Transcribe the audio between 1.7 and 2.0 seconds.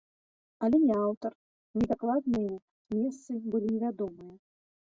ні